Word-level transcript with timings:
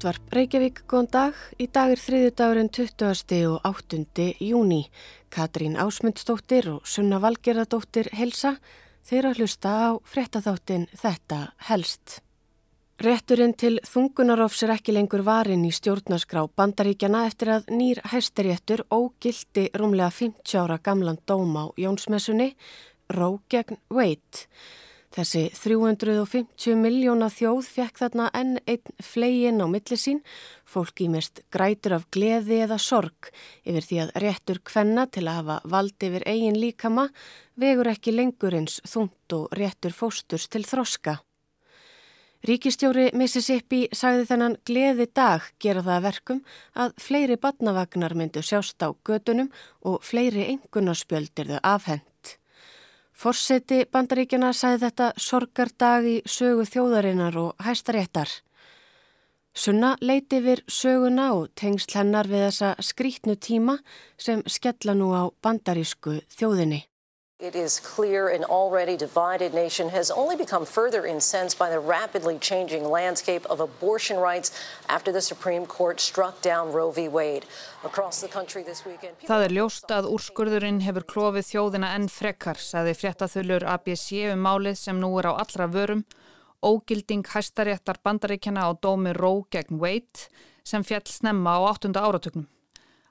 Útvarp 0.00 0.32
Reykjavík, 0.32 0.78
góðan 0.88 1.08
dag. 1.12 1.40
Í 1.60 1.66
dag 1.68 1.90
er 1.92 2.00
þriði 2.00 2.28
dagurinn 2.32 2.70
20. 2.72 3.34
og 3.50 3.66
8. 3.68 3.98
júni. 4.40 4.78
Katrín 5.28 5.76
Ásmundsdóttir 5.76 6.70
og 6.72 6.88
Sunna 6.88 7.18
Valgerðardóttir 7.20 8.08
helsa 8.16 8.54
þeirra 9.04 9.34
hlusta 9.36 9.74
á 9.76 9.88
frettatháttin 10.00 10.88
Þetta 10.96 11.42
helst. 11.68 12.22
Rétturinn 12.96 13.52
til 13.52 13.74
þungunarofs 13.84 14.64
er 14.64 14.72
ekki 14.78 14.96
lengur 14.96 15.20
varin 15.20 15.68
í 15.68 15.76
stjórnarskrá 15.76 16.46
bandaríkjana 16.48 17.26
eftir 17.28 17.52
að 17.58 17.68
nýr 17.68 18.00
hæstaréttur 18.08 18.86
ógildi 18.88 19.68
rúmlega 19.76 20.08
50 20.16 20.62
ára 20.64 20.80
gamlan 20.80 21.20
dóm 21.28 21.52
á 21.60 21.68
Jónsmessunni, 21.76 22.54
Ró 23.12 23.34
gegn 23.52 23.76
Veit. 23.92 24.48
Þessi 25.10 25.48
350 25.58 26.76
miljóna 26.78 27.26
þjóð 27.34 27.66
fekk 27.66 27.96
þarna 27.98 28.28
enn 28.38 28.52
einn 28.70 28.92
flegin 29.02 29.58
á 29.58 29.66
milli 29.66 29.96
sín, 29.98 30.20
fólk 30.62 31.02
ímest 31.02 31.40
grætur 31.50 31.96
af 31.96 32.04
gleði 32.14 32.60
eða 32.62 32.76
sorg 32.78 33.32
yfir 33.66 33.88
því 33.88 33.98
að 34.04 34.12
réttur 34.22 34.60
kvenna 34.62 35.08
til 35.10 35.24
að 35.26 35.40
hafa 35.40 35.56
vald 35.72 36.06
yfir 36.06 36.26
eigin 36.30 36.60
líkama 36.62 37.08
vegur 37.58 37.90
ekki 37.90 38.14
lengur 38.14 38.54
eins 38.54 38.78
þúnt 38.86 39.34
og 39.34 39.50
réttur 39.58 39.96
fósturs 39.96 40.46
til 40.46 40.62
þroska. 40.62 41.16
Ríkistjóri 42.46 43.10
Mississippi 43.18 43.82
sagði 43.92 44.28
þennan 44.30 44.54
gleði 44.64 45.08
dag 45.10 45.42
gera 45.60 45.82
það 45.84 46.06
verkum 46.06 46.44
að 46.72 46.94
fleiri 47.02 47.36
badnavagnar 47.36 48.14
myndu 48.16 48.46
sjást 48.46 48.78
á 48.80 48.94
gödunum 48.94 49.50
og 49.82 50.06
fleiri 50.06 50.46
engunarspjöldir 50.54 51.50
þau 51.50 51.60
afhend. 51.74 52.09
Forseti 53.20 53.82
bandaríkjana 53.92 54.54
sæði 54.56 54.78
þetta 54.86 55.06
sorgardag 55.20 56.06
í 56.08 56.14
sögu 56.24 56.64
þjóðarinnar 56.64 57.34
og 57.36 57.66
hæstaréttar. 57.66 58.30
Sunna 59.52 59.90
leiti 60.00 60.38
yfir 60.40 60.62
söguna 60.64 61.26
og 61.36 61.50
tengst 61.52 61.92
hennar 61.98 62.30
við 62.30 62.46
þessa 62.46 62.70
skrítnu 62.80 63.36
tíma 63.36 63.76
sem 64.16 64.40
skella 64.46 64.94
nú 64.96 65.10
á 65.12 65.28
bandarísku 65.44 66.22
þjóðinni. 66.32 66.86
It 67.40 67.56
is 67.56 67.80
clear 67.80 68.28
an 68.28 68.44
already 68.44 68.98
divided 68.98 69.54
nation 69.54 69.88
has 69.88 70.10
only 70.10 70.36
become 70.36 70.66
further 70.66 71.06
incensed 71.06 71.58
by 71.58 71.70
the 71.70 71.80
rapidly 71.80 72.36
changing 72.38 72.84
landscape 72.84 73.46
of 73.48 73.60
abortion 73.60 74.18
rights 74.18 74.52
after 74.90 75.10
the 75.10 75.22
Supreme 75.22 75.64
Court 75.64 76.00
struck 76.00 76.42
down 76.42 76.70
Roe 76.70 76.90
v. 76.90 77.08
Wade. 77.08 77.46
Across 77.82 78.20
the 78.20 78.28
country 78.28 78.62
this 78.62 78.84
weekend... 78.84 79.16
Það 79.24 79.46
er 79.46 79.56
ljóst 79.56 79.88
að 79.88 80.10
úrskurðurinn 80.12 80.82
hefur 80.84 81.08
klófið 81.08 81.48
þjóðina 81.54 81.94
enn 81.96 82.12
frekkar, 82.12 82.60
saði 82.60 82.92
fréttaþullur 83.00 83.64
ABC 83.72 84.28
um 84.34 84.44
málið 84.44 84.76
sem 84.82 85.00
nú 85.00 85.14
er 85.16 85.32
á 85.32 85.40
allra 85.40 85.64
vörum, 85.72 86.04
ógilding 86.60 87.24
hæstaréttar 87.24 88.04
bandaríkjana 88.04 88.68
á 88.68 88.76
dómi 88.76 89.16
Roe 89.16 89.48
gegn 89.48 89.80
Wade 89.80 90.28
sem 90.60 90.84
fjall 90.84 91.08
snemma 91.08 91.56
á 91.56 91.72
8. 91.72 91.96
áratöknum. 91.96 92.50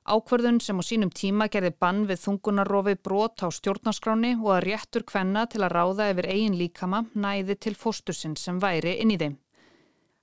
Ákverðun 0.09 0.57
sem 0.57 0.79
á 0.81 0.83
sínum 0.83 1.11
tíma 1.13 1.45
gerði 1.53 1.69
bann 1.83 2.07
við 2.09 2.23
þungunarofi 2.23 2.95
brot 3.05 3.43
á 3.45 3.47
stjórnarskráni 3.53 4.31
og 4.39 4.55
að 4.55 4.63
réttur 4.65 5.05
kvenna 5.05 5.43
til 5.45 5.61
að 5.61 5.75
ráða 5.75 6.07
yfir 6.15 6.27
eigin 6.33 6.57
líkama 6.57 7.03
næði 7.13 7.55
til 7.61 7.75
fóstusinn 7.77 8.33
sem 8.33 8.57
væri 8.63 8.95
inn 9.03 9.13
í 9.13 9.19
þeim. 9.21 9.37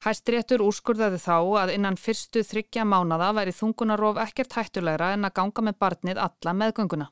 Hæstiréttur 0.03 0.65
úrskurðaði 0.67 1.23
þá 1.23 1.37
að 1.63 1.75
innan 1.77 2.01
fyrstu 2.03 2.43
þryggja 2.43 2.83
mánada 2.85 3.31
væri 3.39 3.55
þungunarof 3.55 4.19
ekkert 4.27 4.59
hættulegra 4.59 5.13
en 5.15 5.31
að 5.31 5.37
ganga 5.39 5.67
með 5.69 5.79
barnið 5.85 6.23
alla 6.27 6.59
meðgönguna. 6.65 7.11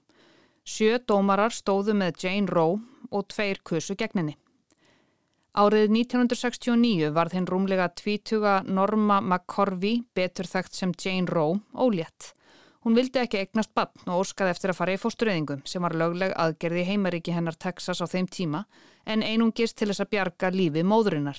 Sjö 0.67 0.98
dómarar 0.98 1.55
stóðu 1.55 1.95
með 1.95 2.24
Jane 2.27 2.51
Roe 2.51 2.80
og 3.11 3.29
tveir 3.30 3.62
kusu 3.62 3.95
gegninni. 3.95 4.35
Árið 5.55 5.92
1969 5.95 7.12
var 7.14 7.30
þinn 7.30 7.46
rúmlega 7.46 7.92
tvítuga 7.95 8.62
Norma 8.67 9.20
McCorvey, 9.23 10.01
betur 10.11 10.51
þekkt 10.51 10.74
sem 10.74 10.95
Jane 10.98 11.30
Roe, 11.30 11.61
ólétt. 11.79 12.35
Hún 12.84 12.98
vildi 12.98 13.17
ekki 13.17 13.39
eignast 13.40 13.70
bann 13.72 14.11
og 14.12 14.27
óskaði 14.27 14.52
eftir 14.52 14.70
að 14.70 14.77
fara 14.77 14.92
í 14.92 15.00
fóstureyðingum 15.00 15.62
sem 15.64 15.80
var 15.80 15.95
lögleg 15.96 16.34
aðgerði 16.36 16.83
heimaríki 16.84 17.33
hennar 17.33 17.56
Texas 17.56 18.02
á 18.05 18.06
þeim 18.12 18.28
tíma 18.28 18.67
en 19.08 19.24
einungist 19.24 19.78
til 19.78 19.89
þess 19.89 20.05
að 20.05 20.11
bjarga 20.12 20.50
lífi 20.52 20.83
móðurinnar. 20.84 21.39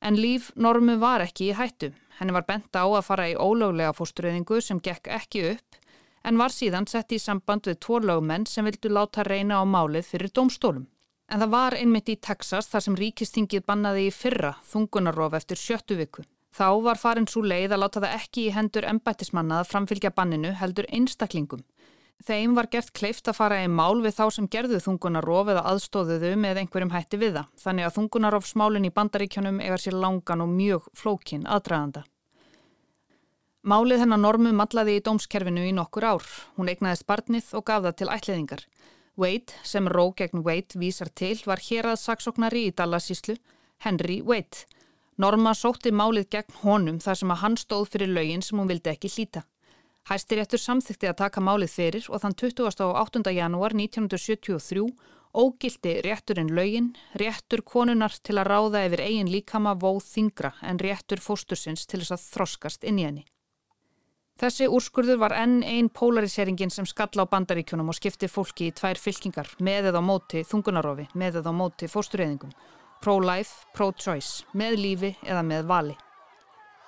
En 0.00 0.16
líf 0.16 0.50
normu 0.56 0.96
var 1.02 1.20
ekki 1.26 1.50
í 1.50 1.58
hættu. 1.58 1.92
Henni 2.16 2.32
var 2.32 2.48
bent 2.48 2.72
á 2.72 2.84
að 2.84 3.04
fara 3.04 3.28
í 3.28 3.36
ólöglega 3.36 3.92
fóstureyðingu 3.92 4.62
sem 4.64 4.80
gekk 4.80 5.12
ekki 5.12 5.44
upp 5.52 5.78
en 6.24 6.40
var 6.40 6.56
síðan 6.56 6.88
sett 6.88 7.12
í 7.12 7.20
samband 7.20 7.68
við 7.68 7.82
tvo 7.84 8.00
lögumenn 8.00 8.48
sem 8.48 8.64
vildu 8.64 8.88
láta 8.88 9.24
reyna 9.28 9.60
á 9.60 9.64
málið 9.68 10.08
fyrir 10.14 10.32
domstólum. 10.32 10.86
En 11.28 11.44
það 11.44 11.52
var 11.58 11.76
einmitt 11.76 12.08
í 12.08 12.16
Texas 12.16 12.72
þar 12.72 12.86
sem 12.88 12.96
ríkistingið 13.00 13.68
bannaði 13.68 14.08
í 14.08 14.16
fyrra 14.16 14.56
þungunarof 14.72 15.36
eftir 15.36 15.60
sjöttu 15.60 16.00
viku. 16.00 16.24
Þá 16.54 16.68
var 16.86 17.00
farin 17.00 17.26
svo 17.26 17.42
leið 17.42 17.74
að 17.74 17.80
láta 17.82 18.02
það 18.04 18.16
ekki 18.20 18.46
í 18.46 18.54
hendur 18.54 18.86
embættismanna 18.86 19.60
að 19.62 19.70
framfylgja 19.72 20.12
banninu 20.14 20.52
heldur 20.60 20.86
einstaklingum. 20.86 21.64
Þeim 22.24 22.54
var 22.54 22.68
gert 22.70 22.92
kleift 22.94 23.26
að 23.28 23.36
fara 23.40 23.58
í 23.64 23.68
mál 23.68 23.98
við 24.04 24.14
þá 24.16 24.24
sem 24.36 24.46
gerðu 24.48 24.78
þungunarof 24.80 25.50
eða 25.50 25.64
aðstóðuðu 25.72 26.30
með 26.40 26.60
einhverjum 26.62 26.92
hætti 26.94 27.18
við 27.20 27.40
það. 27.40 27.48
Þannig 27.64 27.88
að 27.88 27.96
þungunarofsmálinn 27.98 28.86
í 28.86 28.92
bandaríkjónum 28.94 29.58
egar 29.66 29.82
sér 29.82 29.98
langan 29.98 30.44
og 30.44 30.52
mjög 30.54 30.86
flókin 30.94 31.48
aðdraðanda. 31.50 32.04
Málið 33.64 34.04
hennar 34.04 34.20
normu 34.20 34.52
matlaði 34.54 34.98
í 34.98 35.02
dómskerfinu 35.04 35.66
í 35.66 35.74
nokkur 35.74 36.06
ár. 36.06 36.24
Hún 36.54 36.70
eignaðist 36.70 37.06
barnið 37.08 37.50
og 37.58 37.66
gaf 37.66 37.82
það 37.88 37.98
til 37.98 38.08
ætliðingar. 38.14 38.64
Wade, 39.20 39.58
sem 39.64 39.88
Ró 39.88 40.10
gegn 40.16 40.44
Wade 40.46 40.78
vísar 40.78 41.10
til, 41.10 41.36
var 41.48 41.62
hér 41.64 41.90
að 41.92 42.02
saksóknari 42.02 42.66
í 42.68 42.74
Dallasíslu, 42.76 43.36
Henry 43.84 44.20
Wade. 44.22 44.68
Norma 45.14 45.52
sótti 45.54 45.92
málið 45.94 46.26
gegn 46.34 46.56
honum 46.64 46.96
þar 46.98 47.18
sem 47.20 47.30
að 47.30 47.42
hann 47.44 47.56
stóð 47.60 47.84
fyrir 47.92 48.10
lögin 48.10 48.42
sem 48.42 48.58
hún 48.58 48.70
vildi 48.70 48.90
ekki 48.90 49.10
hlýta. 49.14 49.44
Hæstiréttur 50.10 50.58
samþykti 50.58 51.06
að 51.08 51.20
taka 51.20 51.40
málið 51.40 51.70
fyrir 51.70 52.08
og 52.10 52.20
þann 52.24 52.34
28. 52.40 53.30
janúar 53.36 53.76
1973 53.78 54.82
ógildi 55.34 55.94
rétturinn 56.02 56.50
lögin, 56.54 56.90
réttur 57.14 57.62
konunar 57.62 58.12
til 58.26 58.36
að 58.38 58.50
ráða 58.50 58.84
yfir 58.88 59.04
eigin 59.06 59.30
líkama 59.30 59.78
vóð 59.78 60.02
þingra 60.08 60.52
en 60.66 60.82
réttur 60.82 61.22
fóstursins 61.22 61.86
til 61.86 62.02
þess 62.02 62.18
að 62.18 62.26
þroskast 62.34 62.84
inn 62.84 62.98
í 62.98 63.06
henni. 63.06 63.24
Þessi 64.34 64.66
úrskurður 64.66 65.20
var 65.22 65.32
enn 65.38 65.60
einn 65.62 65.88
polariseringen 65.94 66.74
sem 66.74 66.86
skalla 66.90 67.22
á 67.22 67.30
bandaríkjunum 67.30 67.92
og 67.92 67.94
skipti 67.94 68.26
fólki 68.26 68.72
í 68.72 68.74
tvær 68.74 68.98
fylkingar 68.98 69.52
með 69.62 69.92
eða 69.92 70.02
á 70.02 70.08
móti 70.10 70.42
þungunarofi, 70.42 71.06
með 71.14 71.38
eða 71.38 71.54
á 71.54 71.58
móti 71.62 71.86
fóstureyðingum 71.86 72.50
pro-life, 73.04 73.66
pro-choice, 73.76 74.46
með 74.56 74.78
lífi 74.80 75.10
eða 75.28 75.42
með 75.44 75.66
vali. 75.68 75.94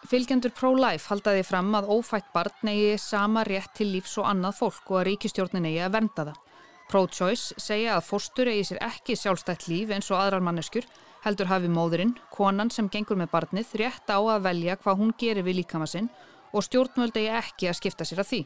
Fylgjendur 0.06 0.52
pro-life 0.56 1.10
haldaði 1.10 1.42
fram 1.44 1.74
að 1.76 1.90
ófætt 1.92 2.30
barn 2.32 2.70
eigi 2.70 2.94
sama 3.02 3.42
rétt 3.44 3.74
til 3.76 3.90
lífs 3.90 4.14
og 4.22 4.28
annað 4.30 4.60
fólk 4.62 4.92
og 4.92 5.00
að 5.00 5.06
ríkistjórnin 5.10 5.66
eigi 5.68 5.82
að 5.84 5.96
vernda 5.98 6.26
það. 6.30 6.38
Pro-choice 6.86 7.60
segja 7.60 7.96
að 7.98 8.06
fórstur 8.06 8.48
eigi 8.48 8.64
sér 8.70 8.80
ekki 8.86 9.18
sjálfstætt 9.18 9.66
líf 9.68 9.92
eins 9.92 10.08
og 10.12 10.20
aðrar 10.22 10.44
manneskur, 10.46 10.86
heldur 11.26 11.50
hafi 11.50 11.68
móðurinn, 11.68 12.14
konan 12.32 12.70
sem 12.72 12.88
gengur 12.88 13.18
með 13.20 13.32
barnið, 13.34 13.74
rétt 13.82 14.08
á 14.08 14.16
að 14.16 14.46
velja 14.46 14.78
hvað 14.80 15.00
hún 15.02 15.14
gerir 15.18 15.44
við 15.44 15.60
líkama 15.60 15.90
sinn 15.90 16.08
og 16.54 16.64
stjórnvöld 16.64 17.18
eigi 17.18 17.34
ekki 17.42 17.68
að 17.68 17.80
skipta 17.82 18.08
sér 18.08 18.22
að 18.24 18.30
því. 18.30 18.44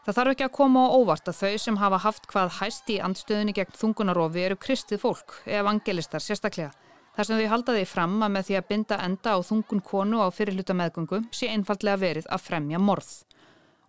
Það 0.00 0.16
þarf 0.16 0.32
ekki 0.32 0.44
að 0.46 0.54
koma 0.56 0.82
á 0.88 0.96
óvart 0.96 1.26
að 1.28 1.40
þau 1.42 1.56
sem 1.60 1.76
hafa 1.76 1.98
haft 2.00 2.28
hvað 2.30 2.54
hæst 2.56 2.88
í 2.88 2.94
andstöðunni 3.04 3.52
gegn 3.52 3.74
þungunarofi 3.76 4.44
eru 4.46 4.56
kristið 4.56 5.02
fólk, 5.02 5.34
evangelistar 5.44 6.24
sérstaklega. 6.24 6.72
Þar 7.16 7.28
sem 7.28 7.40
þau 7.40 7.50
halda 7.52 7.74
því 7.76 7.82
fram 7.90 8.14
að 8.24 8.32
með 8.32 8.46
því 8.48 8.56
að 8.56 8.68
binda 8.70 8.98
enda 9.04 9.34
á 9.36 9.38
þungun 9.44 9.84
konu 9.84 10.22
á 10.24 10.28
fyrirluta 10.32 10.76
meðgöngu 10.78 11.20
sé 11.36 11.50
einfallega 11.52 12.00
verið 12.00 12.30
að 12.32 12.46
fremja 12.46 12.80
morð. 12.80 13.10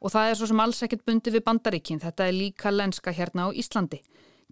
Og 0.01 0.12
það 0.12 0.27
er 0.27 0.38
svo 0.39 0.51
sem 0.51 0.59
alls 0.59 0.83
ekkert 0.83 1.06
bundi 1.07 1.31
við 1.31 1.45
bandaríkin, 1.47 2.01
þetta 2.03 2.27
er 2.27 2.36
líka 2.36 2.75
lenska 2.75 3.13
hérna 3.15 3.47
á 3.47 3.56
Íslandi. 3.56 4.01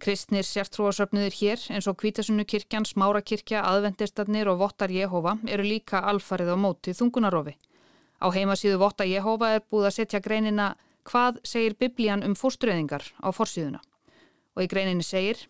Kristnir 0.00 0.46
sértrúasöfniðir 0.48 1.34
hér 1.36 1.64
eins 1.74 1.88
og 1.90 1.98
Kvítasunnu 2.00 2.46
kirkjan, 2.48 2.86
Smárakirkja, 2.88 3.66
aðvendistarnir 3.68 4.48
og 4.48 4.62
Vottar 4.62 4.88
Jehova 4.88 5.36
eru 5.44 5.66
líka 5.66 6.00
alfarið 6.08 6.54
á 6.54 6.56
móti 6.56 6.94
þungunarofi. 6.96 7.58
Á 8.16 8.26
heimasíðu 8.32 8.78
Votta 8.80 9.04
Jehova 9.04 9.58
er 9.58 9.66
búið 9.66 9.90
að 9.90 9.96
setja 9.98 10.22
greinina 10.24 10.70
hvað 11.08 11.40
segir 11.46 11.78
biblían 11.80 12.24
um 12.26 12.36
fórsturöðingar 12.38 13.04
á 13.20 13.28
forsýðuna. 13.32 13.80
Og 14.56 14.66
í 14.66 14.70
greininni 14.70 15.06
segir 15.06 15.46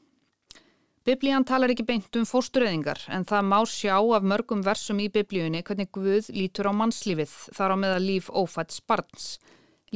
Biblían 1.00 1.47
talar 1.49 1.73
ekki 1.73 1.87
beint 1.88 2.17
um 2.20 2.26
fórsturöðingar 2.29 3.00
en 3.08 3.23
það 3.25 3.47
má 3.49 3.56
sjá 3.64 3.94
af 3.97 4.26
mörgum 4.31 4.61
versum 4.61 4.99
í 5.00 5.06
biblíunni 5.08 5.62
hvernig 5.64 5.88
Guð 5.97 6.29
lítur 6.37 6.69
á 6.69 6.76
mannslífið 6.76 7.32
þar 7.56 7.73
á 7.73 7.76
meða 7.81 8.02
líf 8.05 8.29
ófætt 8.29 8.76
sparns. 8.76 9.38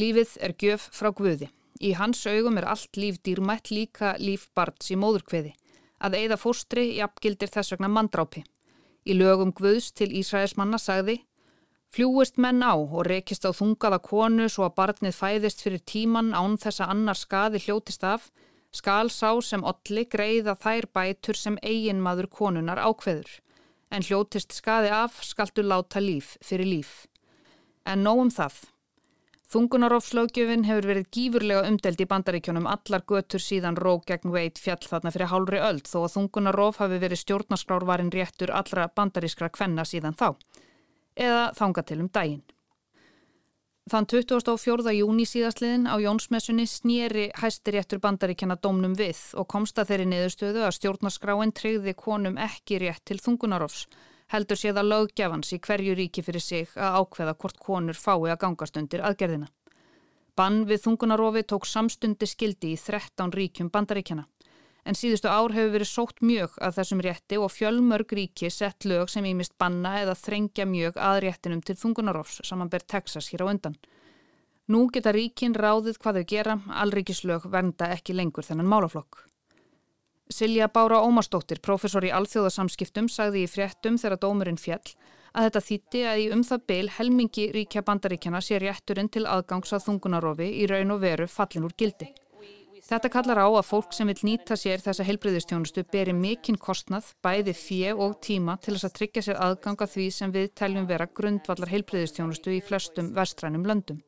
Lífið 0.01 0.33
er 0.41 0.55
gjöf 0.57 0.89
frá 0.97 1.11
Guði. 1.13 1.51
Í 1.85 1.93
hans 1.99 2.25
augum 2.25 2.57
er 2.57 2.71
allt 2.73 2.97
líf 2.97 3.21
dýrmætt 3.21 3.69
líka 3.69 4.15
líf 4.17 4.49
barns 4.57 4.89
í 4.89 4.97
móðurkveði. 4.97 5.53
Að 6.01 6.17
eigða 6.23 6.41
fóstri 6.41 6.87
jafngildir 6.97 7.53
þess 7.53 7.75
vegna 7.77 7.93
mandrápi. 7.93 8.41
Í 9.05 9.13
lögum 9.13 9.53
Guðs 9.53 9.93
til 9.93 10.09
Ísraelsmanna 10.09 10.81
sagði 10.81 11.21
Fljúist 11.95 12.41
menn 12.43 12.59
á 12.59 12.75
og 12.75 13.05
rekist 13.07 13.45
á 13.47 13.55
þungaða 13.55 14.01
konu 14.03 14.49
svo 14.51 14.65
að 14.67 14.73
barnið 14.81 15.13
fæðist 15.15 15.61
fyrir 15.63 15.83
tíman 15.87 16.33
án 16.35 16.57
þess 16.59 16.83
að 16.83 16.91
annar 16.95 17.19
skaði 17.21 17.61
hljótist 17.63 18.03
af, 18.03 18.33
skal 18.75 19.13
sá 19.15 19.31
sem 19.39 19.63
olli 19.63 20.03
greiða 20.11 20.57
þær 20.59 20.89
bætur 20.91 21.39
sem 21.39 21.59
eigin 21.63 22.03
maður 22.03 22.27
konunar 22.41 22.83
ákveður. 22.83 23.31
en 23.95 24.03
hljótist 24.03 24.55
skaði 24.57 24.91
af 24.91 25.21
skaltu 25.23 25.63
láta 25.63 26.01
líf 26.03 26.35
fyrir 26.43 26.67
líf. 26.67 27.07
En 27.87 28.03
nóg 28.03 28.25
um 28.25 28.31
það. 28.31 28.57
Þungunarofslögjöfin 29.55 30.65
hefur 30.67 30.89
verið 30.91 31.11
gífurlega 31.15 31.69
umdelt 31.69 32.01
í 32.01 32.09
bandaríkjónum 32.11 32.67
allar 32.67 33.05
götur 33.07 33.45
síðan 33.45 33.79
Ró 33.79 34.01
gegn 34.09 34.33
Veit 34.35 34.59
fjall 34.59 34.83
þarna 34.83 35.13
fyrir 35.15 35.31
hálfri 35.31 35.63
öld 35.63 35.87
þó 35.87 35.99
að 36.01 36.15
þungunarof 36.17 36.81
hafi 36.83 36.99
verið 37.05 37.23
stjórnarskrárvarin 37.23 38.11
réttur 38.11 38.51
allra 38.51 38.89
bandarískra 38.97 39.53
kvenna 39.55 39.87
síðan 39.87 40.19
þá. 40.19 40.33
Eða 41.15 41.53
þanga 41.55 41.83
til 41.87 42.01
um 42.03 42.11
daginn. 42.11 42.43
Þann 43.85 44.07
24. 44.09 44.95
júni 44.97 45.27
síðastliðin 45.29 45.85
á 45.85 46.01
Jónsmessunni 46.01 46.65
snýri 46.65 47.27
hæstiréttur 47.37 48.01
bandaríkjana 48.01 48.57
domnum 48.57 48.95
við 48.97 49.21
og 49.37 49.45
komst 49.53 49.77
að 49.79 49.91
þeirri 49.91 50.07
niðurstöðu 50.09 50.63
að 50.65 50.77
stjórnarskráin 50.79 51.53
treyði 51.53 51.93
konum 51.93 52.39
ekki 52.41 52.81
rétt 52.81 53.05
til 53.05 53.19
þungunarofs, 53.21 53.85
heldur 54.33 54.57
séð 54.57 54.81
að 54.81 54.89
löggefans 54.95 55.53
í 55.53 55.61
hverju 55.61 55.99
ríki 56.01 56.25
fyrir 56.25 56.41
sig 56.41 56.73
að 56.81 56.97
ákveða 57.03 57.37
hvort 57.37 57.61
konur 57.61 58.01
fái 58.01 58.33
að 58.33 58.41
gangast 58.47 58.81
undir 58.81 59.05
aðgerðina. 59.05 59.51
Bann 60.35 60.65
við 60.65 60.81
þungunarofi 60.87 61.45
tók 61.45 61.69
samstundi 61.69 62.27
skildi 62.27 62.73
í 62.73 62.81
13 62.81 63.37
ríkjum 63.37 63.69
bandaríkjana 63.69 64.25
en 64.85 64.97
síðustu 64.99 65.31
ár 65.33 65.55
hefur 65.57 65.73
verið 65.75 65.91
sótt 65.91 66.21
mjög 66.21 66.55
að 66.61 66.79
þessum 66.79 67.03
rétti 67.05 67.39
og 67.41 67.53
fjölmörg 67.53 68.15
ríki 68.19 68.51
sett 68.53 68.85
lög 68.85 69.09
sem 69.13 69.25
ímist 69.25 69.57
banna 69.59 69.97
eða 70.03 70.17
þrengja 70.21 70.67
mjög 70.69 71.01
að 71.01 71.21
réttinum 71.25 71.63
til 71.65 71.77
þungunarofs 71.81 72.43
samanber 72.45 72.85
Texas 72.85 73.31
hér 73.33 73.47
á 73.49 73.51
undan. 73.53 73.77
Nú 74.69 74.87
geta 74.93 75.13
ríkin 75.13 75.57
ráðið 75.57 75.99
hvað 76.01 76.21
þau 76.21 76.29
gera, 76.29 76.59
allríkislög 76.83 77.49
vernda 77.53 77.91
ekki 77.97 78.17
lengur 78.17 78.47
þennan 78.47 78.69
málaflokk. 78.69 79.27
Silja 80.33 80.71
Bára 80.73 81.03
Ómarsdóttir, 81.05 81.61
professor 81.61 82.05
í 82.05 82.13
alþjóðasamskiptum, 82.17 83.11
sagði 83.13 83.45
í 83.45 83.51
fréttum 83.51 83.99
þegar 84.01 84.23
dómurinn 84.23 84.61
fjall 84.61 84.95
að 85.35 85.49
þetta 85.49 85.63
þýtti 85.69 86.03
að 86.09 86.21
í 86.23 86.27
um 86.33 86.43
það 86.47 86.67
byl 86.71 86.91
helmingi 86.97 87.47
ríkja 87.55 87.83
bandaríkjana 87.85 88.41
sé 88.45 88.61
rétturinn 88.63 89.11
til 89.13 89.27
aðgangs 89.27 89.75
að 89.75 89.89
þungunarofi 89.89 90.47
í 90.63 90.69
raun 90.71 90.95
og 90.95 91.03
veru 91.03 91.27
fallin 91.29 91.67
úr 91.67 91.75
gildi. 91.77 92.09
Þetta 92.85 93.09
kallar 93.09 93.39
á 93.41 93.49
að 93.49 93.65
fólk 93.65 93.95
sem 93.97 94.11
vil 94.11 94.19
nýta 94.29 94.59
sér 94.61 94.83
þessa 94.85 95.07
heilbriðistjónustu 95.09 95.87
beri 95.89 96.13
mikinn 96.13 96.59
kostnað, 96.61 97.15
bæði 97.25 97.55
fjö 97.57 97.95
og 97.97 98.19
tíma 98.21 98.59
til 98.61 98.75
þess 98.75 98.89
að 98.91 98.97
tryggja 98.99 99.23
sér 99.25 99.41
aðganga 99.41 99.89
því 99.89 100.09
sem 100.13 100.35
við 100.35 100.51
teljum 100.61 100.89
vera 100.91 101.07
grundvallar 101.09 101.73
heilbriðistjónustu 101.73 102.53
í 102.53 102.61
flestum 102.61 103.09
vestrænum 103.17 103.65
löndum. 103.65 104.03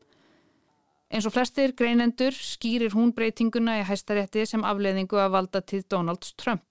Eins 1.08 1.24
og 1.24 1.32
flestir 1.32 1.72
greinendur 1.78 2.36
skýrir 2.36 2.92
hún 2.92 3.14
breytinguna 3.16 3.78
í 3.80 3.86
hæstarétti 3.88 4.44
sem 4.44 4.64
afleiðingu 4.66 5.22
að 5.22 5.32
valda 5.38 5.64
til 5.64 5.80
Donald 5.88 6.28
Trump 6.36 6.66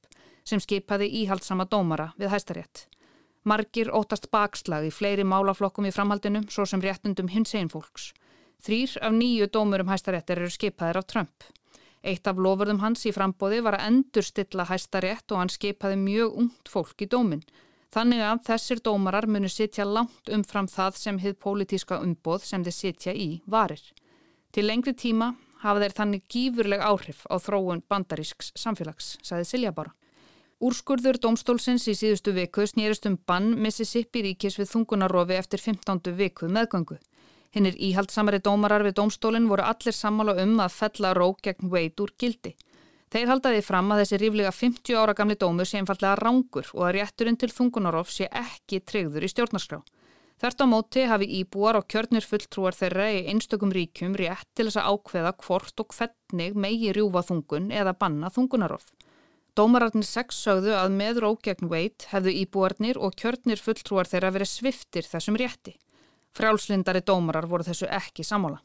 sem 0.45 0.61
skipaði 0.61 1.09
íhaldsama 1.23 1.65
dómara 1.65 2.11
við 2.19 2.29
hæstarétt. 2.35 2.85
Margir 3.49 3.89
ótast 3.89 4.29
bakslag 4.29 4.85
í 4.85 4.93
fleiri 4.93 5.25
málaflokkum 5.25 5.89
í 5.89 5.95
framhaldinu 5.95 6.45
svo 6.53 6.69
sem 6.69 6.85
réttundum 6.85 7.33
hins 7.33 7.57
einn 7.57 7.71
fólks. 7.73 8.11
Þrýr 8.61 8.99
af 9.01 9.13
nýju 9.13 9.49
dómurum 9.49 9.89
hæstaréttir 9.89 10.41
eru 10.43 10.53
skipaðir 10.53 11.01
af 11.01 11.09
Trump. 11.09 11.49
Eitt 12.05 12.27
af 12.29 12.37
lofurðum 12.37 12.83
hans 12.83 13.07
í 13.09 13.13
frambóði 13.15 13.63
var 13.65 13.79
að 13.79 13.87
endurstilla 13.89 14.67
hæstarétt 14.69 15.31
og 15.33 15.41
hann 15.41 15.49
skipaði 15.49 15.97
mjög 15.97 16.35
ungt 16.43 16.69
fólk 16.69 17.01
í 17.01 17.09
dómin. 17.09 17.41
Þannig 17.95 18.21
að 18.27 18.43
þessir 18.49 18.81
dómarar 18.85 19.25
munu 19.31 19.49
sitja 19.49 19.87
langt 19.87 20.29
umfram 20.29 20.67
það 20.69 20.99
sem 21.01 21.19
hið 21.23 21.37
pólitíska 21.41 21.97
umbóð 22.03 22.45
sem 22.45 22.65
þeir 22.65 22.77
sitja 22.77 23.13
í 23.15 23.29
varir. 23.49 23.81
Til 24.53 24.67
lengri 24.67 24.93
tíma 24.93 25.31
hafa 25.63 25.81
þeir 25.81 25.95
þannig 25.97 26.25
gífurleg 26.29 26.83
áhrif 26.83 27.23
á 27.25 27.35
þróun 27.41 27.81
bandarísks 27.89 28.51
samfélags, 28.59 29.15
saði 29.25 29.47
Silja 29.49 29.71
bara. 29.73 29.95
Úrskurður 30.61 31.17
domstólsins 31.19 31.87
í 31.91 31.95
síðustu 31.97 32.31
viku 32.35 32.63
snýrist 32.69 33.07
um 33.09 33.17
bann 33.17 33.55
Mississippi 33.59 34.21
ríkis 34.23 34.59
við 34.59 34.69
þungunarofi 34.71 35.35
eftir 35.35 35.63
15. 35.63 36.13
viku 36.15 36.47
meðgöngu. 36.47 36.99
Hinnir 37.55 37.77
íhaldsamari 37.79 38.41
dómarar 38.43 38.83
við 38.83 38.97
dómstólinn 38.99 39.47
voru 39.47 39.63
allir 39.63 39.95
sammála 39.95 40.33
um 40.43 40.57
að 40.59 40.73
fella 40.75 41.13
rók 41.15 41.37
gegn 41.47 41.69
veit 41.71 42.01
úr 42.03 42.11
gildi. 42.19 42.51
Þeir 43.15 43.29
haldaði 43.31 43.61
fram 43.63 43.93
að 43.93 44.01
þessi 44.01 44.17
ríflega 44.19 44.51
50 44.51 44.97
ára 44.99 45.13
gamli 45.15 45.37
dómur 45.39 45.69
sé 45.69 45.79
einfallega 45.79 46.17
rángur 46.19 46.67
og 46.73 46.81
að 46.83 46.97
rétturinn 46.97 47.37
til 47.39 47.47
þungunarof 47.53 48.11
sé 48.11 48.27
ekki 48.27 48.81
treyður 48.83 49.23
í 49.23 49.29
stjórnarskrá. 49.31 49.79
Þert 50.35 50.63
á 50.63 50.65
móti 50.67 51.05
hafi 51.07 51.29
íbúar 51.39 51.79
og 51.79 51.87
kjörnir 51.87 52.27
fulltrúar 52.27 52.75
þeirra 52.75 53.07
í 53.15 53.21
einstökum 53.31 53.71
ríkjum 53.71 54.17
rétt 54.19 54.49
til 54.51 54.67
þess 54.67 54.81
að 54.81 54.89
ákveða 54.91 55.31
hvort 55.45 55.79
og 55.79 55.95
hvernig 55.95 56.59
megi 56.59 56.91
rjúfa 56.91 57.23
þungun 57.29 57.71
eða 57.71 57.95
banna 57.95 58.33
þungunarof. 58.35 58.89
Dómararnir 59.55 60.03
sex 60.03 60.41
sögðu 60.43 60.75
að 60.75 60.91
með 60.99 61.23
rók 61.23 61.47
gegn 61.47 61.71
veit 61.71 62.09
hefðu 62.11 62.35
íbúarnir 62.41 62.99
og 62.99 63.15
kjörnir 63.15 63.63
fulltrúar 63.63 64.11
þeirra 64.11 64.33
verið 64.35 64.51
sviftir 64.51 65.07
þessum 65.07 65.39
rétti. 65.39 65.77
Frjálslindari 66.35 66.99
dómarar 67.07 67.47
voru 67.47 67.63
þessu 67.63 67.87
ekki 67.87 68.23
sammála. 68.27 68.59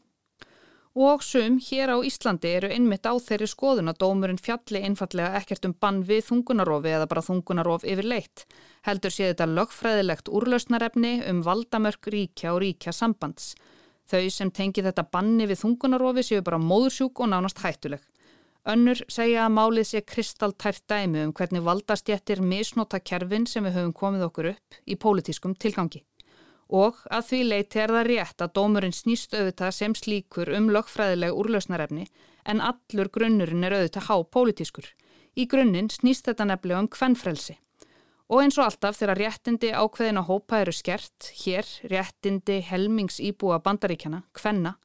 Og 0.99 1.23
sum 1.23 1.61
hér 1.63 1.93
á 1.95 2.03
Íslandi 2.03 2.51
eru 2.51 2.69
einmitt 2.75 3.07
á 3.07 3.15
þeirri 3.15 3.47
skoðun 3.47 3.93
að 3.93 4.01
dómurinn 4.03 4.41
fjalli 4.43 4.81
einfallega 4.83 5.39
ekkert 5.39 5.69
um 5.69 5.75
bann 5.79 6.01
við 6.03 6.25
þungunarofi 6.27 6.91
eða 6.91 7.07
bara 7.13 7.23
þungunarof 7.23 7.87
yfir 7.87 8.09
leitt. 8.11 8.43
Heldur 8.83 9.15
sé 9.15 9.29
þetta 9.31 9.47
lögfræðilegt 9.53 10.33
úrlausnarefni 10.35 11.13
um 11.31 11.45
valdamörk 11.47 12.11
ríkja 12.11 12.57
og 12.57 12.65
ríkja 12.65 12.91
sambands. 12.91 13.55
Þau 14.11 14.27
sem 14.35 14.51
tengi 14.51 14.83
þetta 14.83 15.07
banni 15.07 15.47
við 15.47 15.63
þungunarofi 15.63 16.27
séu 16.27 16.43
bara 16.43 16.59
móðursjúk 16.59 17.23
og 17.23 17.31
nánast 17.31 17.63
hættuleg. 17.63 18.03
Önnur 18.67 18.99
segja 19.07 19.47
að 19.47 19.55
málið 19.61 19.91
sé 19.93 20.03
kristaltært 20.03 20.83
dæmi 20.91 21.23
um 21.23 21.33
hvernig 21.33 21.63
valdastjættir 21.63 22.43
misnota 22.43 22.99
kerfin 22.99 23.47
sem 23.47 23.63
við 23.65 23.79
höfum 23.79 23.95
komið 23.95 24.27
okkur 24.27 24.55
upp 24.57 24.83
í 24.91 24.99
pólitískum 24.99 25.55
tilgangi 25.55 26.03
og 26.71 27.01
að 27.11 27.27
því 27.29 27.41
leiti 27.49 27.81
er 27.83 27.93
það 27.93 28.07
rétt 28.07 28.43
að 28.45 28.53
dómurinn 28.57 28.95
snýst 28.95 29.35
auðvitað 29.35 29.73
sem 29.75 29.95
slíkur 29.99 30.51
um 30.55 30.69
lögfræðileg 30.71 31.35
úrlausnarefni 31.35 32.07
en 32.47 32.63
allur 32.63 33.11
grunnurinn 33.13 33.67
er 33.67 33.75
auðvitað 33.77 34.07
há 34.07 34.17
pólitískur. 34.37 34.87
Í 35.35 35.47
grunninn 35.51 35.91
snýst 35.91 36.31
þetta 36.31 36.47
nefnilega 36.47 36.85
um 36.85 36.89
kvennfrelsi. 36.91 37.59
Og 38.31 38.45
eins 38.45 38.59
og 38.61 38.69
alltaf 38.69 38.99
þegar 39.01 39.19
réttindi 39.19 39.73
ákveðin 39.75 40.21
að 40.21 40.29
hópa 40.31 40.61
eru 40.63 40.75
skert, 40.75 41.33
hér 41.43 41.67
réttindi 41.91 42.61
helmings 42.63 43.19
íbúa 43.19 43.59
bandaríkjana, 43.65 44.23
kvenna, 44.33 44.77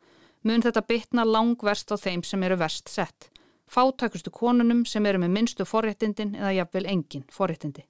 mun 0.42 0.66
þetta 0.66 0.82
bytna 0.90 1.26
langverst 1.30 1.94
á 1.94 1.96
þeim 2.02 2.26
sem 2.26 2.44
eru 2.44 2.58
verst 2.58 2.90
sett. 2.90 3.30
Fátakustu 3.70 4.34
konunum 4.34 4.86
sem 4.90 5.06
eru 5.06 5.22
með 5.22 5.38
minnstu 5.38 5.66
forréttindin 5.66 6.34
eða 6.38 6.56
jafnvel 6.60 6.90
engin 6.90 7.26
forréttindi. 7.34 7.86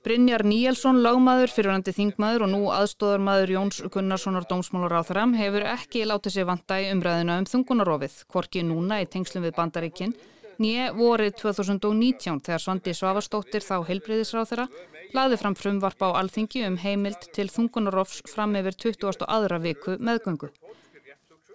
Brynjar 0.00 0.46
Níelsson, 0.48 1.02
lagmaður, 1.04 1.50
fyrirvændi 1.52 1.92
þingmaður 1.92 2.46
og 2.46 2.48
nú 2.48 2.60
aðstóðarmaður 2.72 3.50
Jóns 3.52 3.80
Gunnarssonar 3.92 4.46
dómsmálar 4.48 4.94
á 4.96 5.02
þram 5.04 5.34
hefur 5.36 5.66
ekki 5.68 6.06
látið 6.08 6.38
sér 6.38 6.46
vanta 6.48 6.78
í 6.80 6.86
umræðina 6.88 7.36
um 7.36 7.48
þungunarofið, 7.50 8.14
hvorki 8.32 8.62
núna 8.64 9.02
í 9.04 9.08
tengslum 9.12 9.44
við 9.44 9.52
bandaríkinn, 9.58 10.14
nýje 10.56 10.86
vorið 10.96 11.36
2019 11.42 12.40
þegar 12.46 12.64
Svandi 12.64 12.94
Svavastóttir 12.96 13.60
þá 13.60 13.76
heilbreyðisráð 13.90 14.48
þeirra 14.54 14.66
laði 15.12 15.38
fram 15.42 15.56
frumvarp 15.60 16.00
á 16.00 16.16
alþingi 16.22 16.64
um 16.64 16.78
heimild 16.80 17.28
til 17.36 17.50
þungunarofs 17.52 18.22
fram 18.32 18.56
yfir 18.56 18.80
20. 18.88 19.26
aðra 19.28 19.60
viku 19.60 19.98
meðgöngu. 20.00 20.48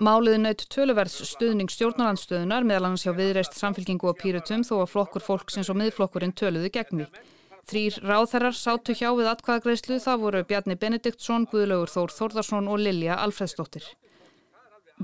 Máliði 0.05 0.41
naut 0.43 0.67
töluverðs 0.69 1.21
stuðning 1.31 1.71
stjórnarandstöðunar 1.73 2.67
meðal 2.67 2.91
annars 2.91 3.07
hjá 3.07 3.15
viðreist 3.15 3.57
samfélkingu 3.57 4.11
og 4.11 4.19
pýrutum 4.19 4.61
þó 4.67 4.83
að 4.83 4.91
flokkur 4.91 5.23
fólksins 5.23 5.71
og 5.71 5.79
miðflokkurinn 5.79 6.35
töluðu 6.35 6.69
gegn 6.77 7.01
því. 7.07 7.31
Þrýr 7.65 7.95
ráþarar 8.05 8.53
sátu 8.53 8.93
hjá 8.93 9.07
við 9.17 9.27
atkvæðagreyslu 9.31 9.95
það 10.03 10.19
voru 10.21 10.41
Bjarni 10.45 10.75
Benediktsson, 10.77 11.47
Guðlaugur 11.49 11.89
Þór 11.89 12.11
Þórðarsson 12.13 12.67
og 12.69 12.77
Lilja 12.77 13.15
Alfredsdóttir. 13.23 13.87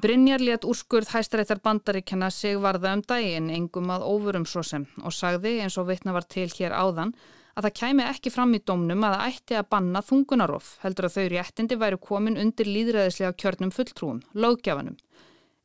Brynjar 0.01 0.39
létt 0.46 0.68
úrskurð 0.70 1.10
hæstaréttar 1.12 1.60
bandaríkjana 1.65 2.30
sig 2.32 2.60
varða 2.62 2.94
um 2.96 3.01
daginn 3.01 3.50
engum 3.50 3.89
að 3.91 4.06
óvurum 4.08 4.46
svo 4.46 4.62
sem 4.63 4.86
og 5.01 5.12
sagði 5.12 5.58
eins 5.63 5.75
og 5.82 5.89
vitna 5.89 6.13
var 6.15 6.27
til 6.30 6.48
hér 6.53 6.72
áðan 6.77 7.15
að 7.58 7.65
það 7.65 7.75
kæmi 7.82 8.06
ekki 8.12 8.32
fram 8.32 8.53
í 8.56 8.62
domnum 8.62 9.03
að 9.03 9.18
það 9.18 9.34
ætti 9.34 9.58
að 9.60 9.70
banna 9.74 10.03
þungunarof 10.06 10.70
heldur 10.86 11.10
að 11.10 11.18
þau 11.18 11.25
réttindi 11.34 11.80
væru 11.82 12.00
komin 12.06 12.39
undir 12.46 12.70
líðræðislega 12.70 13.34
kjörnum 13.41 13.74
fulltrúum, 13.75 14.22
löggjafanum. 14.38 14.96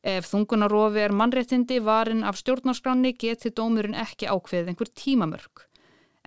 Ef 0.03 0.27
þungunarofi 0.33 1.05
er 1.05 1.15
mannréttindi 1.15 1.79
varin 1.85 2.25
af 2.27 2.41
stjórnarskráni 2.41 3.13
geti 3.13 3.53
dómurinn 3.53 3.95
ekki 3.95 4.27
ákveðið 4.27 4.73
einhver 4.73 4.91
tímamörk. 4.91 5.67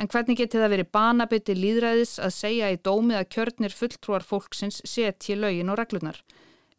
En 0.01 0.09
hvernig 0.09 0.39
geti 0.41 0.57
það 0.57 0.73
verið 0.73 0.93
banabiti 0.97 1.55
líðræðis 1.59 2.15
að 2.25 2.31
segja 2.33 2.71
í 2.73 2.79
dómið 2.81 3.19
að 3.19 3.27
kjörnir 3.35 3.75
fulltrúar 3.77 4.25
fólksins 4.25 4.81
setji 4.89 5.37
lögin 5.37 5.69
og 5.69 5.77
reglunar? 5.77 6.23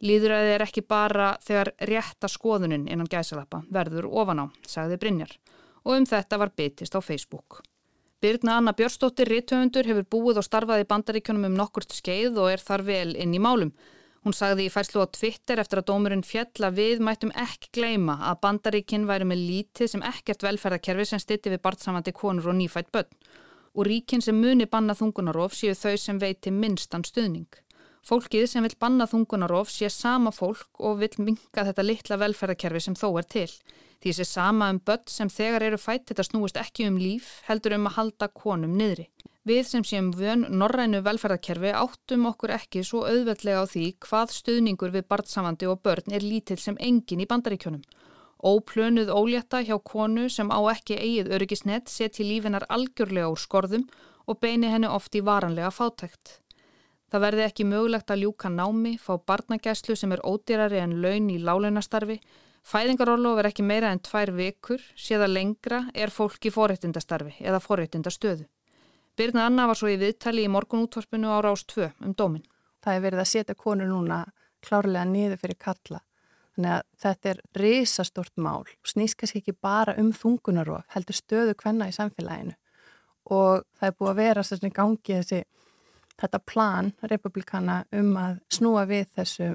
Líðræði 0.01 0.55
er 0.55 0.63
ekki 0.65 0.81
bara 0.81 1.35
þegar 1.45 1.69
rétta 1.85 2.29
skoðunin 2.31 2.87
innan 2.89 3.09
gæsalappa 3.09 3.61
verður 3.69 4.07
ofan 4.09 4.41
á, 4.41 4.45
sagði 4.65 4.97
Brynjar. 5.03 5.35
Og 5.85 5.99
um 5.99 6.07
þetta 6.09 6.39
var 6.41 6.53
bitist 6.57 6.97
á 6.97 6.99
Facebook. 7.01 7.61
Birna 8.21 8.57
Anna 8.57 8.73
Björnstóttir, 8.73 9.29
rittöfundur, 9.29 9.85
hefur 9.85 10.09
búið 10.09 10.41
og 10.41 10.45
starfað 10.45 10.81
í 10.83 10.89
bandaríkjunum 10.89 11.45
um 11.51 11.57
nokkurt 11.57 11.93
skeið 11.93 12.41
og 12.41 12.51
er 12.55 12.61
þar 12.61 12.85
vel 12.89 13.15
inn 13.17 13.37
í 13.37 13.41
málum. 13.41 13.71
Hún 14.21 14.35
sagði 14.37 14.67
í 14.67 14.69
færslu 14.69 15.01
á 15.01 15.09
Twitter 15.09 15.57
eftir 15.57 15.79
að 15.81 15.87
dómurinn 15.89 16.21
fjalla 16.21 16.69
við 16.69 16.99
mættum 17.01 17.31
ekki 17.33 17.71
gleima 17.73 18.19
að 18.29 18.41
bandaríkinn 18.43 19.07
væri 19.09 19.25
með 19.25 19.41
lítið 19.47 19.89
sem 19.95 20.03
ekkert 20.05 20.45
velferðarkerfi 20.45 21.07
sem 21.09 21.21
stitti 21.23 21.49
við 21.49 21.63
barnsamandi 21.65 22.13
konur 22.13 22.51
og 22.51 22.59
nýfætt 22.59 22.91
börn. 22.93 23.09
og 23.73 23.85
ríkin 23.87 24.21
sem 24.21 24.35
muni 24.35 24.65
banna 24.67 24.93
þungunarof 24.93 25.53
séu 25.55 25.73
þau 25.73 25.95
sem 25.97 26.17
veiti 26.19 26.51
minnstan 26.51 27.05
stuðning. 27.07 27.47
Fólkið 28.03 28.47
sem 28.51 28.65
vil 28.65 28.75
banna 28.79 29.05
þungunarof 29.07 29.69
sé 29.71 29.87
sama 29.89 30.33
fólk 30.35 30.81
og 30.83 30.99
vil 30.99 31.13
minka 31.23 31.63
þetta 31.63 31.85
litla 31.85 32.17
velferðarkerfi 32.17 32.81
sem 32.81 32.97
þó 32.99 33.07
er 33.21 33.27
til. 33.29 33.47
Því 34.03 34.13
sé 34.17 34.25
sama 34.25 34.67
um 34.73 34.81
börn 34.83 35.07
sem 35.07 35.29
þegar 35.29 35.63
eru 35.69 35.77
fætt 35.77 36.09
þetta 36.09 36.25
snúist 36.27 36.59
ekki 36.59 36.89
um 36.89 36.97
líf 36.99 37.39
heldur 37.47 37.77
um 37.77 37.87
að 37.87 37.97
halda 37.99 38.27
konum 38.27 38.75
niðri. 38.75 39.07
Við 39.41 39.63
sem 39.65 39.81
séum 39.81 40.11
vön 40.13 40.43
norrænu 40.53 40.99
velferðarkerfi 41.01 41.71
áttum 41.73 42.27
okkur 42.29 42.51
ekki 42.59 42.83
svo 42.85 42.99
auðveldlega 43.09 43.63
á 43.63 43.71
því 43.71 43.85
hvað 44.05 44.35
stuðningur 44.35 44.93
við 44.93 45.07
barnsamandi 45.09 45.65
og 45.71 45.79
börn 45.81 46.13
er 46.13 46.21
lítill 46.21 46.59
sem 46.61 46.77
engin 46.77 47.23
í 47.23 47.27
bandaríkjónum. 47.31 47.81
Óplönuð 48.45 49.09
ólétta 49.09 49.63
hjá 49.65 49.79
konu 49.81 50.27
sem 50.29 50.53
á 50.53 50.61
ekki 50.75 50.99
eigið 50.99 51.33
öryggisnett 51.33 51.89
setji 51.89 52.27
lífinar 52.29 52.67
algjörlega 52.69 53.33
úr 53.33 53.41
skorðum 53.41 53.87
og 54.29 54.39
beini 54.45 54.69
henni 54.69 54.93
oft 54.93 55.17
í 55.17 55.25
varanlega 55.25 55.73
fátækt. 55.73 56.37
Það 57.09 57.25
verði 57.25 57.47
ekki 57.49 57.65
mögulegt 57.65 58.13
að 58.13 58.21
ljúka 58.27 58.53
námi, 58.53 58.93
fá 59.01 59.17
barnagæslu 59.17 59.97
sem 59.97 60.13
er 60.13 60.21
ódýrari 60.21 60.85
en 60.85 60.99
laun 61.01 61.33
í 61.33 61.41
lálunastarfi, 61.41 62.21
fæðingarorlof 62.61 63.41
er 63.41 63.49
ekki 63.49 63.65
meira 63.65 63.89
en 63.89 64.05
tvær 64.05 64.37
vikur, 64.37 64.85
séða 64.93 65.25
lengra 65.25 65.87
er 65.97 66.13
fólk 66.13 66.45
í 66.45 66.53
forréttindastarfi 66.53 67.39
eða 67.41 67.65
forréttindastöðu. 67.65 68.45
Birna 69.17 69.45
Anna 69.49 69.67
var 69.69 69.77
svo 69.77 69.91
í 69.91 69.97
viðtali 70.01 70.45
í 70.45 70.51
morgun 70.51 70.85
útvarpinu 70.85 71.31
ára 71.31 71.51
ást 71.51 71.69
2 71.73 71.89
um 72.05 72.15
dómin. 72.17 72.45
Það 72.81 72.95
er 72.95 73.03
verið 73.05 73.23
að 73.23 73.31
setja 73.31 73.57
konur 73.57 73.89
núna 73.89 74.23
klárlega 74.65 75.05
niður 75.09 75.41
fyrir 75.41 75.59
kalla. 75.61 76.01
Þannig 76.55 76.73
að 76.75 76.81
þetta 77.03 77.31
er 77.31 77.41
risastort 77.61 78.33
mál. 78.37 78.65
Snýst 78.87 79.17
kannski 79.19 79.41
ekki 79.41 79.55
bara 79.55 79.95
um 79.99 80.11
þungunarof, 80.15 80.87
heldur 80.95 81.17
stöðu 81.17 81.55
hvenna 81.61 81.87
í 81.87 81.95
samfélaginu. 81.95 82.55
Og 83.31 83.63
það 83.79 83.87
er 83.87 83.97
búið 83.99 84.11
að 84.11 84.21
vera 84.21 84.43
svona 84.43 84.73
gangi 84.75 85.17
þessi 85.19 85.43
þetta 86.21 86.41
plan 86.45 86.91
republikana 87.09 87.81
um 87.97 88.15
að 88.19 88.39
snúa 88.53 88.83
við 88.89 89.07
þessu, 89.15 89.51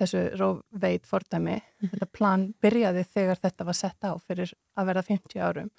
þessu 0.00 0.24
róveit 0.40 1.06
fordæmi. 1.08 1.58
Mm. 1.60 1.92
Þetta 1.92 2.10
plan 2.18 2.48
byrjaði 2.62 3.04
þegar 3.12 3.42
þetta 3.46 3.68
var 3.68 3.78
sett 3.78 4.08
á 4.08 4.12
fyrir 4.26 4.52
að 4.76 4.90
vera 4.90 5.06
50 5.06 5.46
árum 5.46 5.70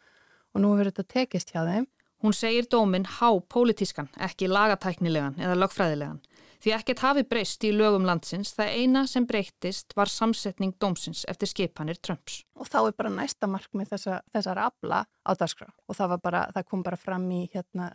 og 0.54 0.62
nú 0.62 0.74
verður 0.78 0.94
þetta 0.94 1.14
tekist 1.18 1.54
hjá 1.54 1.64
þeim. 1.68 1.90
Hún 2.24 2.32
segir 2.32 2.70
dóminn 2.72 3.04
há 3.04 3.30
pólitískan, 3.52 4.08
ekki 4.16 4.48
lagatæknilegan 4.48 5.36
eða 5.44 5.58
lögfræðilegan. 5.60 6.22
Því 6.64 6.72
ekkert 6.72 7.02
hafi 7.04 7.24
breyst 7.28 7.66
í 7.68 7.74
lögum 7.76 8.06
landsins, 8.08 8.54
það 8.56 8.78
eina 8.80 9.02
sem 9.12 9.26
breytist 9.28 9.92
var 10.00 10.08
samsetning 10.08 10.72
dómsins 10.80 11.26
eftir 11.28 11.52
skipanir 11.52 12.00
Trumps. 12.00 12.46
Og 12.56 12.70
þá 12.72 12.78
er 12.86 12.96
bara 12.96 13.12
næsta 13.12 13.50
markmið 13.52 13.92
þessa, 13.92 14.22
þessar 14.32 14.62
abla 14.70 15.02
á 15.04 15.32
dagskrá 15.36 15.68
og 15.68 16.00
það, 16.00 16.16
bara, 16.24 16.46
það 16.56 16.68
kom 16.72 16.88
bara 16.88 17.02
fram 17.02 17.28
í 17.36 17.42
hérna, 17.52 17.90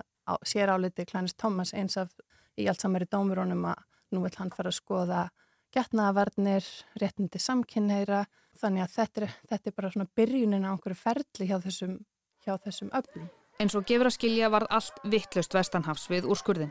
séráliti 0.44 1.08
Klænis 1.08 1.38
Thomas 1.40 1.72
eins 1.72 1.96
af 1.96 2.12
í 2.60 2.68
allt 2.68 2.84
samari 2.84 3.08
dómurónum 3.08 3.64
að 3.72 3.80
nú 4.12 4.26
vil 4.26 4.34
hann 4.36 4.52
fara 4.52 4.68
að 4.68 4.80
skoða 4.82 5.24
getnaðavarnir, 5.72 6.68
réttindi 7.00 7.40
samkynneira 7.40 8.26
þannig 8.60 8.84
að 8.84 8.94
þetta 8.98 9.24
er, 9.24 9.40
þetta 9.48 9.72
er 9.72 9.80
bara 9.80 10.08
byrjunin 10.20 10.68
á 10.68 10.76
einhverju 10.76 11.00
ferli 11.00 11.48
hjá 11.48 11.56
þessum, 11.64 12.00
hjá 12.44 12.58
þessum 12.60 12.92
öflum. 12.92 13.32
En 13.58 13.70
svo 13.70 13.80
gefur 13.82 14.06
að 14.06 14.14
skilja 14.14 14.48
var 14.54 14.68
allt 14.70 15.00
vittlust 15.02 15.54
vestanhafs 15.56 16.06
við 16.10 16.28
úrskurðin. 16.30 16.70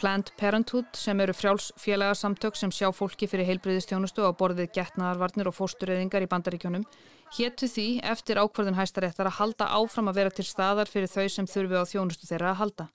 Planned 0.00 0.30
Parenthood 0.40 0.88
sem 0.96 1.20
eru 1.20 1.34
frjálsfélagasamtök 1.36 2.56
sem 2.56 2.72
sjá 2.72 2.88
fólki 2.96 3.28
fyrir 3.28 3.50
heilbriðistjónustu 3.50 4.24
á 4.24 4.32
borðið 4.32 4.72
getnaðarvarnir 4.78 5.50
og 5.50 5.56
fóstureyðingar 5.58 6.24
í 6.24 6.30
bandaríkjónum 6.32 6.86
héttu 7.36 7.68
því 7.68 7.86
eftir 8.14 8.40
ákvarðun 8.40 8.78
hæstaréttar 8.80 9.28
að 9.28 9.38
halda 9.42 9.68
áfram 9.76 10.08
að 10.08 10.18
vera 10.22 10.32
til 10.32 10.46
staðar 10.48 10.88
fyrir 10.88 11.12
þau 11.12 11.28
sem 11.36 11.48
þurfi 11.52 11.78
á 11.78 11.84
þjónustu 11.92 12.28
þeirra 12.30 12.50
að 12.54 12.60
halda. 12.62 12.88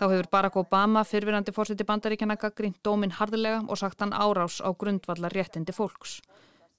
Þá 0.00 0.04
hefur 0.08 0.30
Barack 0.32 0.56
Obama, 0.58 1.04
fyrfirandi 1.06 1.52
fórseti 1.54 1.84
bandaríkjana, 1.86 2.40
gaggrínt 2.40 2.80
dómin 2.82 3.12
hardilega 3.20 3.60
og 3.68 3.78
sagt 3.78 4.00
hann 4.00 4.16
árás 4.16 4.58
á 4.64 4.72
grundvallar 4.72 5.36
réttindi 5.36 5.76
fólks. 5.76 6.22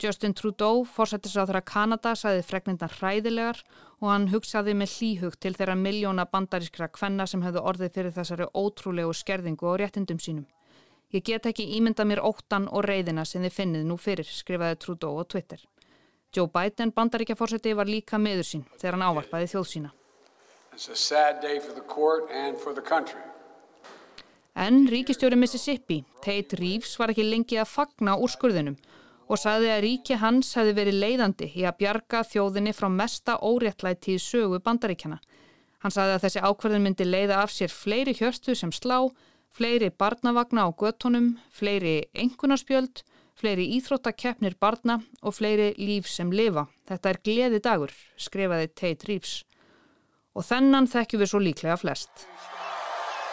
Justin 0.02 0.34
Trudeau, 0.34 0.84
fórsetisráður 0.90 1.60
að 1.60 1.68
Kanada, 1.70 2.14
sæði 2.18 2.42
fregnindar 2.48 2.92
hræðilegar 2.98 3.60
og 4.02 4.10
hann 4.10 4.28
hugsaði 4.34 4.74
með 4.76 4.96
hlýhug 4.98 5.38
til 5.40 5.54
þeirra 5.56 5.76
miljóna 5.80 6.26
bandarískra 6.30 6.90
kvenna 6.92 7.28
sem 7.30 7.44
hefðu 7.46 7.62
orðið 7.62 7.94
fyrir 7.98 8.16
þessari 8.16 8.48
ótrúlegu 8.58 9.14
skerðingu 9.16 9.70
og 9.70 9.78
réttindum 9.80 10.20
sínum. 10.20 10.48
Ég 11.14 11.24
get 11.24 11.46
ekki 11.46 11.68
ímynda 11.78 12.08
mér 12.10 12.24
óttan 12.26 12.66
og 12.74 12.88
reyðina 12.88 13.24
sem 13.26 13.44
þið 13.46 13.54
finnið 13.54 13.84
nú 13.86 14.00
fyrir, 14.02 14.26
skrifaði 14.26 14.80
Trudeau 14.82 15.22
á 15.22 15.24
Twitter. 15.30 15.62
Joe 16.34 16.50
Biden, 16.50 16.92
bandaríkjaforseti, 16.92 17.76
var 17.78 17.86
líka 17.86 18.18
meður 18.18 18.48
sín 18.50 18.66
þegar 18.80 18.98
hann 18.98 19.06
ávarpaði 19.12 19.52
þjóð 19.54 19.68
sína. 19.70 19.94
En 24.54 24.84
ríkistjóri 24.90 25.38
Mississippi, 25.38 26.00
Tate 26.26 26.58
Reeves, 26.58 26.98
var 26.98 27.14
ekki 27.14 27.28
lengi 27.30 27.62
að 27.62 27.70
fagna 27.70 28.18
úrskurðinum 28.18 28.76
og 29.34 29.42
sagði 29.42 29.72
að 29.74 29.82
ríki 29.88 30.20
hans 30.22 30.52
hefði 30.54 30.76
verið 30.78 31.00
leiðandi 31.02 31.48
í 31.58 31.64
að 31.66 31.80
bjarga 31.80 32.22
þjóðinni 32.30 32.74
frá 32.78 32.86
mesta 32.94 33.40
óréttlæti 33.42 34.14
í 34.14 34.22
sögu 34.22 34.60
bandaríkjana. 34.62 35.18
Hann 35.82 35.96
sagði 35.96 36.20
að 36.20 36.28
þessi 36.28 36.44
ákverðin 36.46 36.86
myndi 36.86 37.08
leiða 37.08 37.42
af 37.42 37.52
sér 37.52 37.74
fleiri 37.74 38.14
hjörstu 38.14 38.54
sem 38.56 38.72
slá, 38.72 39.00
fleiri 39.50 39.90
barnavagna 39.90 40.68
á 40.68 40.70
göttunum, 40.78 41.34
fleiri 41.50 42.04
engunarspjöld 42.14 43.02
fleiri 43.40 43.66
íþróttakeppnir 43.78 44.58
barna 44.62 45.00
og 45.22 45.36
fleiri 45.38 45.74
líf 45.80 46.08
sem 46.10 46.32
lifa. 46.32 46.68
Þetta 46.88 47.10
er 47.10 47.22
gleði 47.28 47.62
dagur, 47.64 47.94
skrifaði 48.18 48.70
Tate 48.74 49.10
Reeves. 49.10 49.42
Og 50.34 50.46
þennan 50.48 50.90
þekkjum 50.90 51.24
við 51.24 51.32
svo 51.32 51.42
líklega 51.44 51.78
flest. 51.82 52.28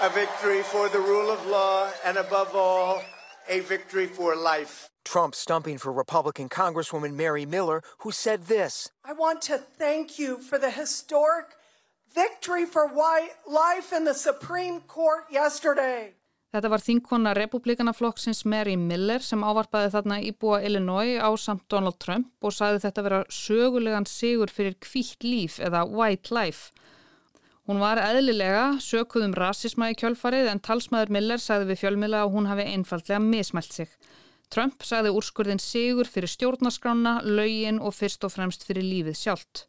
A 0.00 0.08
victory 0.16 0.62
for 0.62 0.88
the 0.88 1.00
rule 1.00 1.30
of 1.30 1.44
law 1.46 1.88
and 2.04 2.16
above 2.16 2.56
all, 2.56 3.02
a 3.48 3.60
victory 3.60 4.06
for 4.06 4.36
life. 4.36 4.89
Trump 5.04 5.34
stumping 5.34 5.78
for 5.78 5.92
Republican 5.92 6.48
Congresswoman 6.48 7.14
Mary 7.14 7.46
Miller, 7.46 7.82
who 7.98 8.10
said 8.10 8.46
this. 8.46 8.90
I 9.04 9.12
want 9.12 9.42
to 9.42 9.58
thank 9.58 10.18
you 10.18 10.38
for 10.38 10.58
the 10.58 10.70
historic 10.70 11.46
victory 12.14 12.66
for 12.66 12.90
life 13.46 13.92
in 13.92 14.04
the 14.04 14.14
Supreme 14.14 14.80
Court 14.80 15.24
yesterday. 15.30 16.14
Þetta 16.50 16.70
var 16.72 16.82
þinkona 16.82 17.32
republikanaflokksins 17.38 18.40
Mary 18.50 18.74
Miller 18.74 19.22
sem 19.22 19.44
ávarpaði 19.46 19.92
þarna 19.92 20.16
íbúa 20.26 20.56
Illinois 20.66 21.20
á 21.22 21.30
samt 21.38 21.68
Donald 21.70 22.00
Trump 22.02 22.32
og 22.42 22.56
sagði 22.56 22.80
þetta 22.82 23.04
vera 23.06 23.20
sögulegan 23.30 24.06
sigur 24.10 24.50
fyrir 24.50 24.74
kvítt 24.82 25.22
líf 25.22 25.60
eða 25.62 25.84
white 25.86 26.34
life. 26.34 26.72
Hún 27.70 27.78
var 27.78 28.00
eðlilega 28.02 28.80
sökuðum 28.82 29.36
rasisma 29.38 29.92
í 29.92 29.94
kjölfarið 30.00 30.50
en 30.50 30.62
talsmaður 30.66 31.14
Miller 31.14 31.38
sagði 31.38 31.70
við 31.70 31.84
fjölmila 31.84 32.24
að 32.24 32.34
hún 32.34 32.50
hafi 32.50 32.66
einfallega 32.66 33.22
mismælt 33.22 33.76
sig. 33.76 33.94
Trump 34.50 34.82
sagði 34.82 35.12
úrskurðin 35.14 35.60
sigur 35.62 36.08
fyrir 36.10 36.30
stjórnaskrána, 36.30 37.20
laugin 37.22 37.78
og 37.78 37.94
fyrst 37.94 38.24
og 38.26 38.32
fremst 38.34 38.64
fyrir 38.66 38.82
lífið 38.82 39.18
sjálft. 39.18 39.66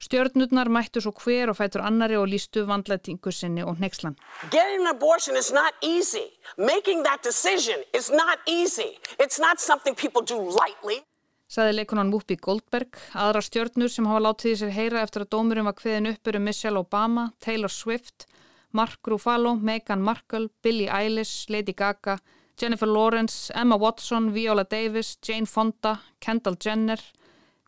Stjörnurnar 0.00 0.70
mættu 0.72 1.02
svo 1.04 1.12
hver 1.20 1.50
og 1.52 1.58
fætur 1.58 1.82
annari 1.84 2.16
og 2.16 2.30
lístu 2.32 2.62
vandlætingu 2.64 3.28
sinni 3.36 3.60
og 3.60 3.76
nexlan. 3.82 4.16
Getting 4.48 4.86
an 4.86 4.94
abortion 4.94 5.36
is 5.36 5.52
not 5.52 5.76
easy. 5.84 6.32
Making 6.56 7.04
that 7.04 7.20
decision 7.22 7.84
is 7.92 8.08
not 8.08 8.40
easy. 8.48 8.96
It's 9.20 9.38
not 9.38 9.60
something 9.60 9.94
people 9.94 10.24
do 10.24 10.40
lightly. 10.40 11.04
Saði 11.50 11.76
leikunan 11.76 12.12
Whoopi 12.14 12.38
Goldberg, 12.40 12.96
aðra 13.12 13.42
stjörnur 13.44 13.92
sem 13.92 14.06
hafa 14.08 14.24
látið 14.30 14.56
sér 14.62 14.72
heyra 14.72 15.04
eftir 15.04 15.26
að 15.26 15.32
dómurum 15.34 15.68
var 15.68 15.76
hviðin 15.76 16.12
uppur 16.14 16.38
um 16.38 16.44
Michelle 16.48 16.80
Obama, 16.80 17.32
Taylor 17.42 17.72
Swift, 17.74 18.28
Mark 18.72 19.04
Ruffalo, 19.04 19.56
Meghan 19.58 20.00
Markle, 20.00 20.48
Billie 20.62 20.88
Eilish, 20.88 21.50
Lady 21.50 21.74
Gaga, 21.76 22.20
Jennifer 22.60 22.86
Lawrence, 22.86 23.52
Emma 23.54 23.76
Watson, 23.76 24.34
Viola 24.34 24.64
Davis, 24.64 25.18
Jane 25.22 25.46
Fonda, 25.46 25.96
Kendall 26.20 26.56
Jenner, 26.60 27.00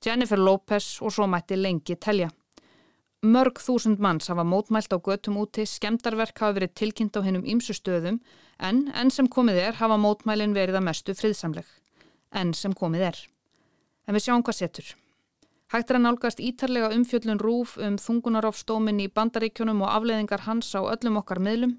Jennifer 0.05 0.37
Lopez 0.37 0.99
og 1.01 1.15
svo 1.15 1.27
mætti 1.27 1.57
lengi 1.57 1.97
telja. 1.97 2.29
Mörg 3.23 3.61
þúsund 3.63 4.03
manns 4.03 4.27
hafa 4.29 4.43
mótmælt 4.45 4.93
á 4.93 4.99
götum 4.99 5.39
úti, 5.39 5.65
skemdarverk 5.65 6.41
hafa 6.43 6.59
verið 6.59 6.75
tilkynnt 6.75 7.17
á 7.17 7.23
hennum 7.23 7.47
ýmsu 7.47 7.73
stöðum 7.79 8.19
en 8.59 8.89
enn 8.93 9.13
sem 9.15 9.29
komið 9.31 9.61
er 9.63 9.79
hafa 9.79 9.97
mótmælin 9.97 10.57
verið 10.57 10.81
að 10.81 10.87
mestu 10.89 11.15
friðsamleg. 11.15 11.69
Enn 12.35 12.53
sem 12.53 12.75
komið 12.75 13.07
er. 13.13 13.23
En 14.09 14.19
við 14.19 14.27
sjáum 14.27 14.43
hvað 14.43 14.59
setur. 14.59 14.91
Hægt 15.73 15.89
er 15.89 15.97
að 15.97 16.05
nálgast 16.05 16.43
ítarlega 16.43 16.91
umfjöllun 16.93 17.41
rúf 17.41 17.79
um 17.79 17.95
þungunarofstómin 17.97 19.01
í 19.01 19.09
bandaríkjunum 19.09 19.87
og 19.87 19.95
afleðingar 19.95 20.45
hans 20.45 20.75
á 20.77 20.85
öllum 20.85 21.17
okkar 21.23 21.41
miðlum. 21.41 21.79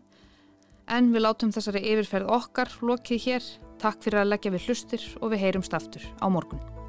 En 0.92 1.14
við 1.14 1.24
látum 1.24 1.52
þessari 1.56 1.84
yfirferð 1.94 2.32
okkar 2.36 2.72
lokið 2.84 3.28
hér. 3.28 3.50
Takk 3.80 4.04
fyrir 4.04 4.24
að 4.24 4.32
leggja 4.34 4.54
við 4.54 4.68
hlustir 4.68 5.10
og 5.22 5.34
við 5.34 5.46
heyrumst 5.48 5.76
aftur 5.76 6.06
á 6.20 6.28
morgun. 6.28 6.83